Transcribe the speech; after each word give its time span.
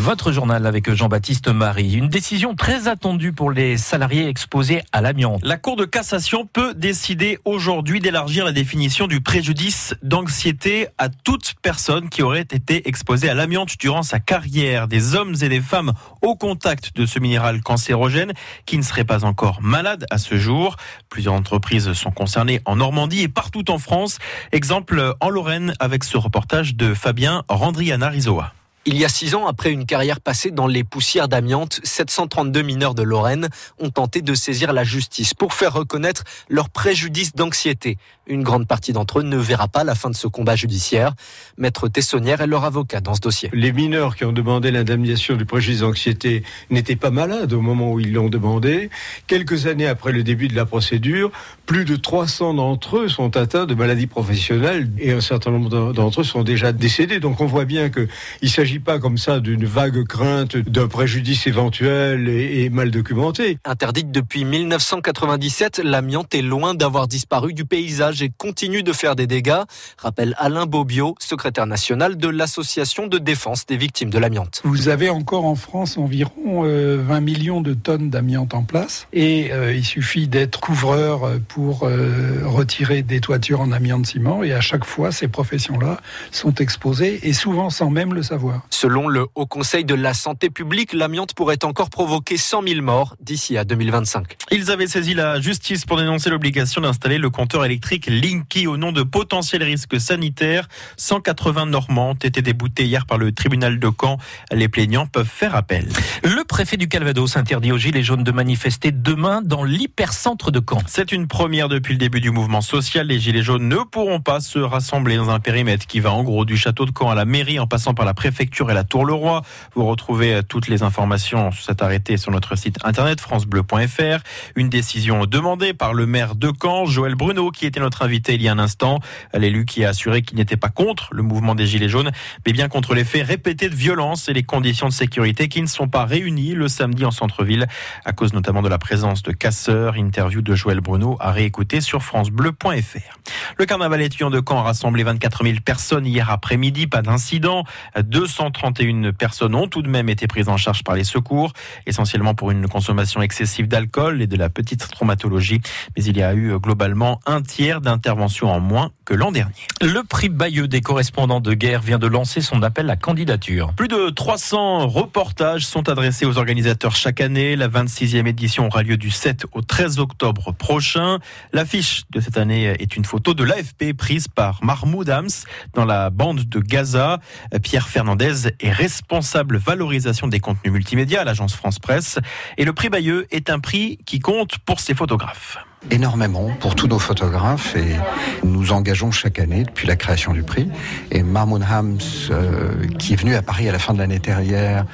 Votre 0.00 0.32
journal 0.32 0.66
avec 0.66 0.90
Jean-Baptiste 0.94 1.48
Marie. 1.48 1.92
Une 1.92 2.08
décision 2.08 2.54
très 2.54 2.88
attendue 2.88 3.34
pour 3.34 3.50
les 3.50 3.76
salariés 3.76 4.28
exposés 4.28 4.80
à 4.92 5.02
l'amiante. 5.02 5.42
La 5.44 5.58
Cour 5.58 5.76
de 5.76 5.84
cassation 5.84 6.46
peut 6.50 6.72
décider 6.72 7.38
aujourd'hui 7.44 8.00
d'élargir 8.00 8.46
la 8.46 8.52
définition 8.52 9.06
du 9.06 9.20
préjudice 9.20 9.94
d'anxiété 10.02 10.88
à 10.96 11.10
toute 11.10 11.52
personne 11.60 12.08
qui 12.08 12.22
aurait 12.22 12.40
été 12.40 12.88
exposée 12.88 13.28
à 13.28 13.34
l'amiante 13.34 13.74
durant 13.78 14.02
sa 14.02 14.20
carrière. 14.20 14.88
Des 14.88 15.14
hommes 15.14 15.34
et 15.42 15.50
des 15.50 15.60
femmes 15.60 15.92
au 16.22 16.34
contact 16.34 16.96
de 16.96 17.04
ce 17.04 17.18
minéral 17.18 17.60
cancérogène 17.60 18.32
qui 18.64 18.78
ne 18.78 18.82
seraient 18.82 19.04
pas 19.04 19.26
encore 19.26 19.60
malades 19.60 20.06
à 20.08 20.16
ce 20.16 20.38
jour. 20.38 20.76
Plusieurs 21.10 21.34
entreprises 21.34 21.92
sont 21.92 22.10
concernées 22.10 22.62
en 22.64 22.76
Normandie 22.76 23.20
et 23.20 23.28
partout 23.28 23.70
en 23.70 23.76
France. 23.76 24.16
Exemple 24.50 25.12
en 25.20 25.28
Lorraine 25.28 25.74
avec 25.78 26.04
ce 26.04 26.16
reportage 26.16 26.74
de 26.74 26.94
Fabien 26.94 27.44
Randriana 27.50 28.08
Rizoa. 28.08 28.54
Il 28.86 28.96
y 28.96 29.04
a 29.04 29.10
six 29.10 29.34
ans, 29.34 29.46
après 29.46 29.70
une 29.72 29.84
carrière 29.84 30.22
passée 30.22 30.50
dans 30.50 30.66
les 30.66 30.84
poussières 30.84 31.28
d'amiante, 31.28 31.80
732 31.84 32.62
mineurs 32.62 32.94
de 32.94 33.02
Lorraine 33.02 33.50
ont 33.78 33.90
tenté 33.90 34.22
de 34.22 34.32
saisir 34.32 34.72
la 34.72 34.84
justice 34.84 35.34
pour 35.34 35.52
faire 35.52 35.74
reconnaître 35.74 36.24
leur 36.48 36.70
préjudice 36.70 37.34
d'anxiété. 37.34 37.98
Une 38.26 38.42
grande 38.42 38.66
partie 38.66 38.94
d'entre 38.94 39.18
eux 39.18 39.22
ne 39.22 39.36
verra 39.36 39.68
pas 39.68 39.84
la 39.84 39.94
fin 39.94 40.08
de 40.08 40.16
ce 40.16 40.28
combat 40.28 40.56
judiciaire. 40.56 41.12
Maître 41.58 41.88
Tessonnière 41.88 42.40
est 42.40 42.46
leur 42.46 42.64
avocat 42.64 43.02
dans 43.02 43.12
ce 43.12 43.20
dossier. 43.20 43.50
Les 43.52 43.70
mineurs 43.72 44.16
qui 44.16 44.24
ont 44.24 44.32
demandé 44.32 44.70
l'indemnisation 44.70 45.36
du 45.36 45.44
préjudice 45.44 45.80
d'anxiété 45.80 46.42
n'étaient 46.70 46.96
pas 46.96 47.10
malades 47.10 47.52
au 47.52 47.60
moment 47.60 47.92
où 47.92 48.00
ils 48.00 48.14
l'ont 48.14 48.30
demandé. 48.30 48.88
Quelques 49.26 49.66
années 49.66 49.88
après 49.88 50.12
le 50.12 50.22
début 50.22 50.48
de 50.48 50.56
la 50.56 50.64
procédure, 50.64 51.32
plus 51.66 51.84
de 51.84 51.96
300 51.96 52.54
d'entre 52.54 52.98
eux 52.98 53.08
sont 53.08 53.36
atteints 53.36 53.66
de 53.66 53.74
maladies 53.74 54.06
professionnelles 54.06 54.90
et 54.98 55.12
un 55.12 55.20
certain 55.20 55.50
nombre 55.50 55.92
d'entre 55.92 56.22
eux 56.22 56.24
sont 56.24 56.44
déjà 56.44 56.72
décédés. 56.72 57.20
Donc 57.20 57.42
on 57.42 57.46
voit 57.46 57.66
bien 57.66 57.90
qu'il 57.90 58.50
s'agit 58.50 58.69
s'agit 58.70 58.78
pas 58.78 59.00
comme 59.00 59.18
ça 59.18 59.40
d'une 59.40 59.64
vague 59.64 60.06
crainte 60.06 60.56
d'un 60.56 60.86
préjudice 60.86 61.48
éventuel 61.48 62.28
et, 62.28 62.70
mal 62.70 62.92
documenté. 62.92 63.58
Interdite 63.64 64.12
depuis 64.12 64.44
1997, 64.44 65.80
l'amiante 65.82 66.32
est 66.36 66.42
loin 66.42 66.74
d'avoir 66.74 67.08
disparu 67.08 67.52
du 67.52 67.64
paysage 67.64 68.22
et 68.22 68.30
continue 68.30 68.84
de 68.84 68.92
faire 68.92 69.16
des 69.16 69.26
dégâts, 69.26 69.62
rappelle 69.98 70.36
Alain 70.38 70.66
Bobio, 70.66 71.16
secrétaire 71.18 71.66
national 71.66 72.16
de 72.16 72.28
l'Association 72.28 73.08
de 73.08 73.18
défense 73.18 73.66
des 73.66 73.76
victimes 73.76 74.10
de 74.10 74.20
l'amiante. 74.20 74.60
Vous 74.62 74.88
avez 74.88 75.10
encore 75.10 75.46
en 75.46 75.56
France 75.56 75.98
environ 75.98 76.62
20 76.62 76.68
euh, 76.68 77.20
millions 77.20 77.62
de 77.62 77.74
tonnes 77.74 78.08
d'amiante 78.08 78.54
en 78.54 78.62
place 78.62 79.08
et 79.12 79.52
euh, 79.52 79.74
il 79.74 79.84
suffit 79.84 80.28
d'être 80.28 80.60
couvreur 80.60 81.22
pour 81.48 81.82
euh, 81.82 82.42
retirer 82.44 83.02
des 83.02 83.18
toitures 83.18 83.62
en 83.62 83.72
amiante 83.72 84.06
ciment 84.06 84.44
et 84.44 84.52
à 84.52 84.60
chaque 84.60 84.84
fois 84.84 85.10
ces 85.10 85.26
professions-là 85.26 86.00
sont 86.30 86.54
exposées 86.54 87.18
et 87.24 87.32
souvent 87.32 87.68
sans 87.68 87.90
même 87.90 88.14
le 88.14 88.22
savoir. 88.22 88.59
Selon 88.68 89.08
le 89.08 89.26
Haut 89.34 89.46
Conseil 89.46 89.84
de 89.84 89.94
la 89.94 90.14
Santé 90.14 90.50
publique, 90.50 90.92
l'amiante 90.92 91.34
pourrait 91.34 91.64
encore 91.64 91.90
provoquer 91.90 92.36
100 92.36 92.62
000 92.66 92.82
morts 92.82 93.16
d'ici 93.20 93.56
à 93.56 93.64
2025. 93.64 94.36
Ils 94.50 94.70
avaient 94.70 94.86
saisi 94.86 95.14
la 95.14 95.40
justice 95.40 95.84
pour 95.84 95.96
dénoncer 95.96 96.30
l'obligation 96.30 96.80
d'installer 96.80 97.18
le 97.18 97.30
compteur 97.30 97.64
électrique 97.64 98.06
Linky 98.06 98.66
au 98.66 98.76
nom 98.76 98.92
de 98.92 99.02
potentiels 99.02 99.62
risques 99.62 100.00
sanitaires. 100.00 100.68
180 100.96 101.66
Normands 101.66 102.10
ont 102.10 102.14
été 102.14 102.42
déboutés 102.42 102.84
hier 102.84 103.06
par 103.06 103.18
le 103.18 103.32
tribunal 103.32 103.78
de 103.78 103.90
Caen. 104.00 104.18
Les 104.52 104.68
plaignants 104.68 105.06
peuvent 105.06 105.26
faire 105.26 105.54
appel. 105.54 105.88
Le 106.22 106.44
préfet 106.44 106.76
du 106.76 106.88
Calvados 106.88 107.36
interdit 107.36 107.72
aux 107.72 107.78
Gilets 107.78 108.02
jaunes 108.02 108.24
de 108.24 108.32
manifester 108.32 108.92
demain 108.92 109.42
dans 109.42 109.64
l'hypercentre 109.64 110.50
de 110.50 110.60
Caen. 110.60 110.82
C'est 110.86 111.12
une 111.12 111.26
première 111.26 111.68
depuis 111.68 111.94
le 111.94 111.98
début 111.98 112.20
du 112.20 112.30
mouvement 112.30 112.60
social. 112.60 113.06
Les 113.06 113.18
Gilets 113.18 113.42
jaunes 113.42 113.68
ne 113.68 113.78
pourront 113.78 114.20
pas 114.20 114.40
se 114.40 114.58
rassembler 114.58 115.16
dans 115.16 115.30
un 115.30 115.40
périmètre 115.40 115.86
qui 115.86 116.00
va 116.00 116.12
en 116.12 116.22
gros 116.22 116.44
du 116.44 116.56
château 116.56 116.86
de 116.86 116.92
Caen 116.96 117.10
à 117.10 117.14
la 117.14 117.24
mairie 117.24 117.58
en 117.58 117.66
passant 117.66 117.94
par 117.94 118.04
la 118.04 118.14
préfecture 118.14 118.49
et 118.68 118.74
la 118.74 118.84
Tour-le-Roi. 118.84 119.42
Vous 119.74 119.86
retrouvez 119.86 120.34
euh, 120.34 120.42
toutes 120.42 120.68
les 120.68 120.82
informations 120.82 121.50
sur 121.52 121.64
cet 121.64 121.82
arrêté 121.82 122.16
sur 122.16 122.32
notre 122.32 122.56
site 122.56 122.76
internet 122.84 123.20
francebleu.fr. 123.20 124.22
Une 124.56 124.68
décision 124.68 125.24
demandée 125.24 125.72
par 125.72 125.94
le 125.94 126.06
maire 126.06 126.34
de 126.34 126.50
Caen, 126.60 126.84
Joël 126.84 127.14
Bruno, 127.14 127.50
qui 127.50 127.64
était 127.64 127.80
notre 127.80 128.02
invité 128.02 128.34
il 128.34 128.42
y 128.42 128.48
a 128.48 128.52
un 128.52 128.58
instant. 128.58 128.98
L'élu 129.32 129.64
qui 129.64 129.84
a 129.84 129.90
assuré 129.90 130.22
qu'il 130.22 130.36
n'était 130.36 130.56
pas 130.56 130.68
contre 130.68 131.08
le 131.12 131.22
mouvement 131.22 131.54
des 131.54 131.66
Gilets 131.66 131.88
jaunes, 131.88 132.10
mais 132.44 132.52
bien 132.52 132.68
contre 132.68 132.94
les 132.94 133.04
faits 133.04 133.26
répétés 133.26 133.68
de 133.68 133.74
violence 133.74 134.28
et 134.28 134.32
les 134.32 134.42
conditions 134.42 134.88
de 134.88 134.92
sécurité 134.92 135.48
qui 135.48 135.62
ne 135.62 135.66
sont 135.66 135.88
pas 135.88 136.04
réunies 136.04 136.54
le 136.54 136.68
samedi 136.68 137.04
en 137.04 137.10
centre-ville, 137.10 137.66
à 138.04 138.12
cause 138.12 138.32
notamment 138.32 138.62
de 138.62 138.68
la 138.68 138.78
présence 138.78 139.22
de 139.22 139.32
casseurs. 139.32 139.94
Interview 139.96 140.42
de 140.42 140.54
Joël 140.54 140.80
Bruno 140.80 141.16
à 141.20 141.30
réécouter 141.30 141.80
sur 141.80 142.02
francebleu.fr. 142.02 143.18
Le 143.56 143.64
carnaval 143.64 144.02
étudiant 144.02 144.30
de 144.30 144.42
Caen 144.46 144.58
a 144.58 144.62
rassemblé 144.62 145.04
24 145.04 145.44
000 145.44 145.58
personnes 145.64 146.06
hier 146.06 146.30
après-midi, 146.30 146.86
pas 146.86 147.02
d'incident. 147.02 147.64
200 147.98 148.39
131 148.40 149.12
personnes 149.12 149.54
ont 149.54 149.68
tout 149.68 149.82
de 149.82 149.88
même 149.88 150.08
été 150.08 150.26
prises 150.26 150.48
en 150.48 150.56
charge 150.56 150.82
par 150.82 150.94
les 150.94 151.04
secours, 151.04 151.52
essentiellement 151.86 152.34
pour 152.34 152.50
une 152.50 152.68
consommation 152.68 153.20
excessive 153.20 153.68
d'alcool 153.68 154.22
et 154.22 154.26
de 154.26 154.36
la 154.36 154.48
petite 154.48 154.88
traumatologie. 154.88 155.60
Mais 155.94 156.04
il 156.04 156.16
y 156.16 156.22
a 156.22 156.34
eu 156.34 156.58
globalement 156.58 157.20
un 157.26 157.42
tiers 157.42 157.82
d'intervention 157.82 158.50
en 158.50 158.58
moins 158.58 158.92
que 159.04 159.12
l'an 159.12 159.30
dernier. 159.30 159.52
Le 159.82 160.02
prix 160.04 160.30
Bayeux 160.30 160.68
des 160.68 160.80
correspondants 160.80 161.40
de 161.40 161.52
guerre 161.52 161.82
vient 161.82 161.98
de 161.98 162.06
lancer 162.06 162.40
son 162.40 162.62
appel 162.62 162.88
à 162.88 162.96
candidature. 162.96 163.74
Plus 163.74 163.88
de 163.88 164.08
300 164.08 164.86
reportages 164.88 165.66
sont 165.66 165.90
adressés 165.90 166.24
aux 166.24 166.38
organisateurs 166.38 166.96
chaque 166.96 167.20
année. 167.20 167.56
La 167.56 167.68
26e 167.68 168.26
édition 168.26 168.68
aura 168.68 168.82
lieu 168.82 168.96
du 168.96 169.10
7 169.10 169.44
au 169.52 169.60
13 169.60 169.98
octobre 169.98 170.52
prochain. 170.52 171.18
L'affiche 171.52 172.04
de 172.10 172.20
cette 172.20 172.38
année 172.38 172.74
est 172.78 172.96
une 172.96 173.04
photo 173.04 173.34
de 173.34 173.44
l'AFP 173.44 173.92
prise 173.92 174.28
par 174.28 174.64
Mahmoud 174.64 175.10
Hams 175.10 175.28
dans 175.74 175.84
la 175.84 176.08
bande 176.08 176.48
de 176.48 176.60
Gaza. 176.60 177.18
Pierre 177.62 177.88
Fernandez 177.88 178.29
est 178.60 178.70
responsable 178.70 179.56
valorisation 179.56 180.28
des 180.28 180.40
contenus 180.40 180.72
multimédia 180.72 181.20
à 181.20 181.24
l'agence 181.24 181.54
France 181.54 181.78
Presse. 181.78 182.18
Et 182.56 182.64
le 182.64 182.72
prix 182.72 182.88
Bayeux 182.88 183.26
est 183.30 183.50
un 183.50 183.60
prix 183.60 183.98
qui 184.06 184.18
compte 184.18 184.58
pour 184.58 184.80
ses 184.80 184.94
photographes 184.94 185.58
énormément 185.90 186.50
pour 186.60 186.74
tous 186.74 186.88
nos 186.88 186.98
photographes 186.98 187.74
et 187.74 187.96
nous 188.44 188.72
engageons 188.72 189.10
chaque 189.10 189.38
année 189.38 189.64
depuis 189.64 189.86
la 189.86 189.96
création 189.96 190.32
du 190.32 190.42
prix. 190.42 190.68
Et 191.10 191.22
Mahmoud 191.22 191.62
Hams, 191.62 191.98
euh, 192.30 192.86
qui 192.98 193.14
est 193.14 193.16
venu 193.16 193.34
à 193.34 193.42
Paris 193.42 193.68
à 193.68 193.72
la 193.72 193.78
fin 193.78 193.94
de 193.94 193.98
l'année 193.98 194.18
dernière, 194.18 194.84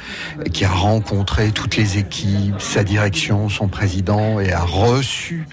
qui 0.53 0.65
a 0.65 0.71
rencontré 0.71 1.51
toutes 1.51 1.77
les 1.77 1.99
équipes, 1.99 2.61
sa 2.61 2.85
direction, 2.85 3.49
son 3.49 3.69
président 3.69 4.39
et 4.39 4.53
a 4.53 4.63
reçu 4.63 5.47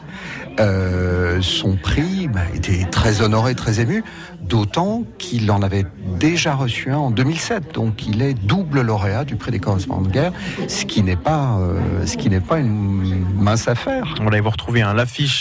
euh, 0.60 1.42
son 1.42 1.76
prix, 1.76 2.28
bah, 2.28 2.42
était 2.54 2.86
très 2.86 3.22
honoré, 3.22 3.56
très 3.56 3.80
ému, 3.80 4.04
d'autant 4.42 5.04
qu'il 5.18 5.50
en 5.50 5.62
avait 5.64 5.86
déjà 6.20 6.54
reçu 6.54 6.92
un 6.92 6.98
en 6.98 7.12
2007. 7.12 7.74
Donc 7.74 8.06
il 8.06 8.22
est 8.22 8.34
double 8.34 8.82
lauréat 8.82 9.26
du 9.26 9.36
prix 9.36 9.52
des 9.52 9.60
correspondants 9.60 10.02
de 10.02 10.12
guerre, 10.12 10.32
ce 10.68 10.86
qui 10.86 11.02
n'est 11.02 11.16
pas, 11.16 11.58
euh, 11.60 12.40
pas 12.48 12.60
une 12.60 13.26
mince 13.36 13.68
affaire. 13.68 14.14
On 14.22 14.30
va 14.30 14.42
vous 14.42 14.50
retrouver 14.50 14.82
hein, 14.82 14.94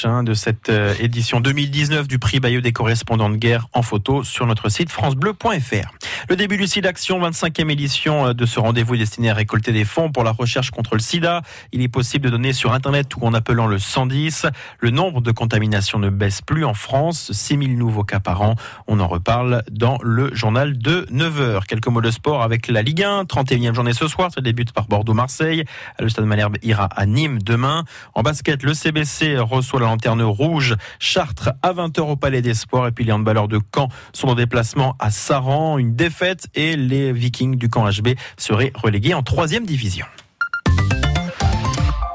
hein, 0.05 0.23
de 0.23 0.35
cette 0.35 0.69
euh, 0.69 0.95
édition 1.01 1.41
2019 1.41 2.07
du 2.07 2.19
prix 2.19 2.41
Bayeux 2.41 2.61
des 2.61 2.73
correspondants 2.73 3.31
de 3.31 3.37
guerre 3.37 3.67
en 3.73 3.83
photo 3.83 4.23
sur 4.23 4.47
notre 4.47 4.69
site 4.69 4.91
francebleu.fr. 4.91 5.93
Le 6.29 6.37
début 6.37 6.57
du 6.57 6.67
SIDA 6.67 6.91
Action, 6.91 7.21
25e 7.21 7.71
édition 7.71 8.29
euh, 8.29 8.33
de 8.33 8.47
ce 8.47 8.61
rendez-vous 8.61 8.97
destiné 8.97 9.31
à 9.31 9.35
récolter 9.35 9.73
des 9.73 9.85
fonds 9.85 10.13
pour 10.13 10.25
la 10.25 10.31
recherche 10.31 10.71
contre 10.71 10.95
le 10.95 11.01
sida. 11.01 11.43
Il 11.73 11.83
est 11.83 11.89
possible 11.89 12.27
de 12.27 12.31
donner 12.31 12.53
sur 12.53 12.73
Internet 12.73 13.17
ou 13.17 13.27
en 13.27 13.35
appelant 13.35 13.67
le 13.67 13.79
110. 13.79 14.47
Le 14.79 14.91
nombre 14.91 15.21
de 15.21 15.33
contaminations 15.33 15.99
ne 15.99 16.11
baisse 16.11 16.43
plus 16.43 16.65
en 16.65 16.75
France, 16.75 17.33
6000 17.33 17.77
nouveaux 17.77 18.05
cas 18.05 18.21
par 18.21 18.43
an. 18.43 18.55
On 18.87 19.01
en 19.01 19.09
reparle 19.09 19.65
dans 19.71 19.99
le 20.03 20.33
journal 20.35 20.79
de 20.79 21.07
9h. 21.13 21.67
Quelques 21.67 21.89
mots 21.89 22.01
de 22.01 22.11
sport 22.11 22.43
avec 22.43 22.69
la 22.69 22.83
Ligue 22.83 23.03
1, 23.03 23.25
31e 23.25 23.75
journée 23.75 23.95
ce 23.95 24.07
soir, 24.07 24.31
ça 24.33 24.41
débute 24.41 24.73
par 24.73 24.87
Bordeaux-Marseille. 24.87 25.65
Le 25.99 26.09
Stade 26.09 26.27
Malherbe 26.27 26.57
ira 26.63 26.85
à 26.85 27.07
Nîmes 27.07 27.41
demain. 27.43 27.85
En 28.15 28.23
basket, 28.23 28.63
le 28.63 28.75
CBC 28.75 29.39
reçoit 29.39 29.72
la 29.79 29.87
lanterne 29.87 30.23
rouge 30.23 30.77
Chartres 30.99 31.51
à 31.63 31.73
20h 31.73 32.01
au 32.01 32.17
Palais 32.17 32.43
des 32.43 32.55
Sports 32.55 32.87
et 32.87 32.93
puis 32.93 33.05
les 33.05 33.13
handballeurs 33.13 33.49
de 33.49 33.61
Caen 33.75 33.89
sont 34.13 34.29
en 34.29 34.35
déplacement 34.35 34.97
à 34.99 35.11
Saran. 35.11 35.79
Une 35.79 35.95
défaite 35.95 36.47
et 36.55 36.77
les 36.77 37.13
Vikings 37.13 37.57
du 37.57 37.69
camp 37.69 37.89
HB 37.89 38.11
seraient 38.37 38.73
relégués 38.75 39.15
en 39.15 39.23
troisième 39.23 39.67
division. 39.67 40.07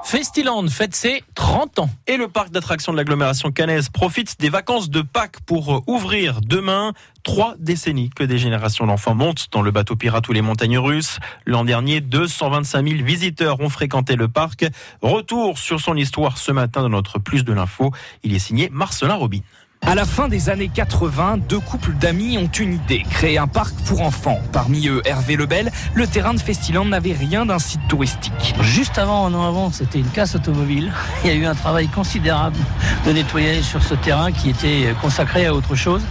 Festiland 0.07 0.65
fête 0.69 0.95
ses 0.95 1.21
30 1.35 1.79
ans. 1.79 1.89
Et 2.07 2.15
le 2.15 2.29
parc 2.29 2.51
d'attractions 2.51 2.93
de 2.93 2.97
l'agglomération 2.97 3.51
cannaise 3.51 3.89
profite 3.89 4.39
des 4.39 4.47
vacances 4.47 4.89
de 4.89 5.01
Pâques 5.01 5.41
pour 5.45 5.83
ouvrir 5.85 6.39
demain 6.39 6.93
trois 7.23 7.55
décennies 7.59 8.09
que 8.11 8.23
des 8.23 8.37
générations 8.37 8.87
d'enfants 8.87 9.15
montent 9.15 9.47
dans 9.51 9.61
le 9.61 9.69
bateau 9.71 9.97
pirate 9.97 10.29
ou 10.29 10.31
les 10.31 10.41
montagnes 10.41 10.77
russes. 10.77 11.19
L'an 11.45 11.65
dernier, 11.65 11.99
225 11.99 12.87
000 12.87 13.03
visiteurs 13.03 13.59
ont 13.59 13.67
fréquenté 13.67 14.15
le 14.15 14.29
parc. 14.29 14.65
Retour 15.01 15.57
sur 15.57 15.81
son 15.81 15.97
histoire 15.97 16.37
ce 16.37 16.53
matin 16.53 16.83
dans 16.83 16.89
notre 16.89 17.19
Plus 17.19 17.43
de 17.43 17.51
l'info. 17.51 17.91
Il 18.23 18.33
est 18.33 18.39
signé 18.39 18.69
Marcelin 18.71 19.15
Robin. 19.15 19.41
À 19.85 19.95
la 19.95 20.03
fin 20.05 20.27
des 20.27 20.49
années 20.49 20.69
80, 20.73 21.37
deux 21.47 21.59
couples 21.59 21.93
d'amis 21.93 22.37
ont 22.37 22.47
une 22.47 22.73
idée, 22.73 23.03
créer 23.09 23.37
un 23.37 23.47
parc 23.47 23.73
pour 23.85 24.01
enfants. 24.01 24.39
Parmi 24.51 24.87
eux, 24.87 25.01
Hervé 25.05 25.37
Lebel, 25.37 25.71
le 25.93 26.07
terrain 26.07 26.33
de 26.33 26.39
Festiland 26.39 26.83
n'avait 26.83 27.13
rien 27.13 27.45
d'un 27.45 27.59
site 27.59 27.79
touristique. 27.87 28.53
Juste 28.61 28.97
avant, 28.97 29.23
en 29.23 29.47
avant, 29.47 29.71
c'était 29.71 29.99
une 29.99 30.09
casse 30.09 30.35
automobile. 30.35 30.91
Il 31.23 31.29
y 31.29 31.33
a 31.33 31.35
eu 31.35 31.45
un 31.45 31.55
travail 31.55 31.87
considérable 31.87 32.57
de 33.05 33.11
nettoyage 33.13 33.63
sur 33.63 33.81
ce 33.81 33.93
terrain 33.93 34.31
qui 34.31 34.49
était 34.49 34.93
consacré 35.01 35.45
à 35.45 35.53
autre 35.53 35.75
chose. 35.75 36.01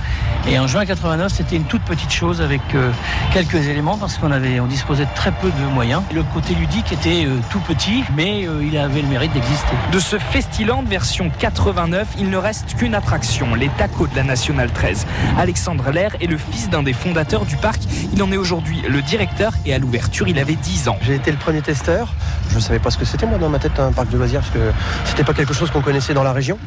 Et 0.48 0.58
en 0.60 0.68
juin 0.68 0.86
89, 0.86 1.32
c'était 1.32 1.56
une 1.56 1.64
toute 1.64 1.82
petite 1.82 2.12
chose 2.12 2.40
avec 2.40 2.60
euh, 2.74 2.92
quelques 3.32 3.66
éléments 3.66 3.98
parce 3.98 4.16
qu'on 4.16 4.30
avait, 4.30 4.60
on 4.60 4.68
disposait 4.68 5.04
de 5.04 5.14
très 5.16 5.32
peu 5.32 5.50
de 5.50 5.74
moyens. 5.74 6.02
Le 6.14 6.22
côté 6.22 6.54
ludique 6.54 6.92
était 6.92 7.24
euh, 7.26 7.40
tout 7.50 7.58
petit, 7.60 8.04
mais 8.14 8.46
euh, 8.46 8.64
il 8.64 8.78
avait 8.78 9.02
le 9.02 9.08
mérite 9.08 9.32
d'exister. 9.32 9.74
De 9.90 9.98
ce 9.98 10.18
Festiland 10.18 10.84
version 10.84 11.32
89, 11.36 12.06
il 12.18 12.30
ne 12.30 12.36
reste 12.36 12.76
qu'une 12.76 12.94
attraction, 12.94 13.55
les 13.56 13.68
tacos 13.70 14.06
de 14.06 14.16
la 14.16 14.22
Nationale 14.22 14.70
13. 14.70 15.06
Alexandre 15.38 15.90
Lair 15.90 16.16
est 16.20 16.26
le 16.26 16.36
fils 16.36 16.68
d'un 16.68 16.82
des 16.82 16.92
fondateurs 16.92 17.44
du 17.44 17.56
parc. 17.56 17.82
Il 18.12 18.22
en 18.22 18.30
est 18.32 18.36
aujourd'hui 18.36 18.82
le 18.88 19.02
directeur 19.02 19.52
et 19.64 19.74
à 19.74 19.78
l'ouverture, 19.78 20.28
il 20.28 20.38
avait 20.38 20.54
10 20.54 20.88
ans. 20.88 20.98
J'ai 21.02 21.14
été 21.14 21.30
le 21.30 21.38
premier 21.38 21.62
testeur. 21.62 22.14
Je 22.50 22.56
ne 22.56 22.60
savais 22.60 22.78
pas 22.78 22.90
ce 22.90 22.98
que 22.98 23.04
c'était 23.04 23.26
moi 23.26 23.38
dans 23.38 23.48
ma 23.48 23.58
tête 23.58 23.78
un 23.78 23.92
parc 23.92 24.10
de 24.10 24.18
loisirs 24.18 24.40
parce 24.40 24.52
que 24.52 24.72
c'était 25.04 25.24
pas 25.24 25.34
quelque 25.34 25.54
chose 25.54 25.70
qu'on 25.70 25.82
connaissait 25.82 26.14
dans 26.14 26.22
la 26.22 26.32
région. 26.32 26.58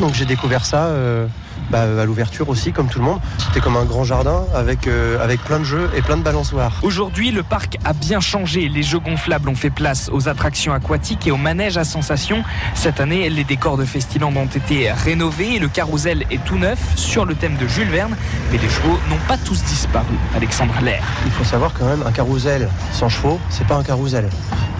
Donc 0.00 0.14
j'ai 0.14 0.26
découvert 0.26 0.64
ça. 0.64 0.86
Euh 0.86 1.26
bah, 1.70 1.82
à 2.00 2.04
l'ouverture 2.04 2.48
aussi, 2.48 2.72
comme 2.72 2.88
tout 2.88 2.98
le 2.98 3.04
monde. 3.04 3.20
C'était 3.38 3.60
comme 3.60 3.76
un 3.76 3.84
grand 3.84 4.04
jardin 4.04 4.44
avec, 4.54 4.86
euh, 4.86 5.22
avec 5.22 5.42
plein 5.42 5.58
de 5.58 5.64
jeux 5.64 5.90
et 5.96 6.02
plein 6.02 6.16
de 6.16 6.22
balançoires. 6.22 6.78
Aujourd'hui, 6.82 7.30
le 7.30 7.42
parc 7.42 7.78
a 7.84 7.92
bien 7.92 8.20
changé. 8.20 8.68
Les 8.68 8.82
jeux 8.82 8.98
gonflables 8.98 9.48
ont 9.48 9.54
fait 9.54 9.70
place 9.70 10.10
aux 10.12 10.28
attractions 10.28 10.72
aquatiques 10.72 11.26
et 11.26 11.30
aux 11.30 11.36
manèges 11.36 11.76
à 11.76 11.84
sensations. 11.84 12.42
Cette 12.74 13.00
année, 13.00 13.28
les 13.30 13.44
décors 13.44 13.76
de 13.76 13.84
Festiland 13.84 14.34
ont 14.36 14.46
été 14.46 14.90
rénovés 14.92 15.56
et 15.56 15.58
le 15.58 15.68
carrousel 15.68 16.24
est 16.30 16.42
tout 16.44 16.58
neuf 16.58 16.78
sur 16.96 17.24
le 17.24 17.34
thème 17.34 17.56
de 17.56 17.66
Jules 17.66 17.90
Verne. 17.90 18.16
Mais 18.50 18.58
les 18.58 18.68
chevaux 18.68 18.98
n'ont 19.08 19.20
pas 19.28 19.36
tous 19.38 19.62
disparu. 19.64 20.14
Alexandre 20.34 20.74
Lair. 20.82 21.02
Il 21.24 21.32
faut 21.32 21.44
savoir 21.44 21.72
quand 21.72 21.86
même, 21.86 22.02
un 22.06 22.12
carrousel 22.12 22.68
sans 22.92 23.08
chevaux, 23.08 23.40
c'est 23.50 23.66
pas 23.66 23.76
un 23.76 23.82
carrousel. 23.82 24.28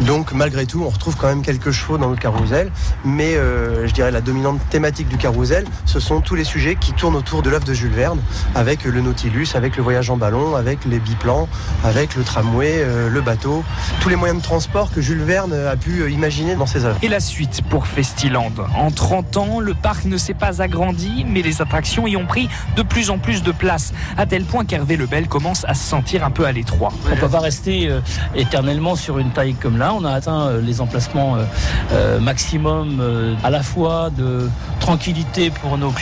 Donc 0.01 0.33
malgré 0.33 0.67
tout, 0.67 0.83
on 0.85 0.89
retrouve 0.89 1.17
quand 1.17 1.29
même 1.29 1.43
quelques 1.43 1.71
chevaux 1.71 1.99
dans 1.99 2.11
le 2.11 2.17
carrousel. 2.17 2.71
Mais 3.05 3.37
euh, 3.37 3.87
je 3.87 3.93
dirais 3.93 4.11
la 4.11 4.21
dominante 4.21 4.61
thématique 4.71 5.09
du 5.09 5.17
carrousel, 5.17 5.65
ce 5.87 6.01
sont 6.01 6.21
tous 6.21 6.35
les 6.35 6.45
sujets 6.45 6.77
qui 6.77 6.93
tournent 6.93 7.17
autour 7.17 7.43
de 7.43 7.51
l'œuvre 7.51 7.65
de 7.65 7.75
Jules 7.75 7.93
Verne, 7.93 8.21
avec 8.55 8.85
le 8.85 9.01
Nautilus, 9.01 9.49
avec 9.55 9.77
le 9.77 9.83
voyage 9.83 10.11
en 10.11 10.17
ballon, 10.17 10.57
avec 10.57 10.85
les 10.85 10.99
biplans, 10.99 11.49
avec 11.85 12.17
le 12.17 12.23
tramway, 12.23 12.73
euh, 12.79 13.09
le 13.09 13.21
bateau, 13.21 13.65
tous 14.01 14.09
les 14.09 14.17
moyens 14.17 14.41
de 14.41 14.45
transport 14.45 14.91
que 14.91 15.01
Jules 15.01 15.23
Verne 15.23 15.53
a 15.53 15.77
pu 15.77 16.01
euh, 16.01 16.11
imaginer 16.11 16.57
dans 16.57 16.67
ses 16.67 16.85
œuvres. 16.85 16.99
Et 17.03 17.09
la 17.09 17.21
suite 17.21 17.63
pour 17.71 17.87
Festiland. 17.87 18.53
En 18.77 18.91
30 18.91 19.37
ans, 19.37 19.61
le 19.61 19.75
parc 19.75 20.05
ne 20.07 20.17
s'est 20.17 20.35
pas 20.35 20.61
agrandi, 20.61 21.25
mais 21.29 21.43
les 21.43 21.63
attractions 21.63 22.07
y 22.07 22.17
ont 22.17 22.27
pris 22.27 22.49
de 22.77 22.83
plus 22.83 23.11
en 23.11 23.19
plus 23.19 23.43
de 23.43 23.53
place, 23.53 23.93
à 24.17 24.27
tel 24.27 24.45
point 24.45 24.65
qu'Hervé 24.65 24.97
Lebel 24.97 25.29
commence 25.29 25.65
à 25.67 25.75
se 25.75 25.85
sentir 25.89 26.25
un 26.25 26.31
peu 26.31 26.45
à 26.47 26.53
l'étroit. 26.53 26.93
On 27.07 27.15
ne 27.15 27.21
peut 27.21 27.29
pas 27.29 27.41
rester 27.41 27.89
euh, 27.89 28.01
éternellement 28.35 28.97
sur 28.97 29.19
une 29.19 29.31
taille 29.31 29.55
comme 29.55 29.79
là. 29.79 29.84
On 29.93 30.05
a 30.05 30.13
atteint 30.13 30.53
les 30.63 30.81
emplacements 30.81 31.37
maximum 32.21 33.37
à 33.43 33.51
la 33.51 33.63
fois 33.63 34.11
de 34.11 34.49
tranquillité 34.81 35.51
pour 35.51 35.77
nos 35.79 35.91
clients 35.91 35.93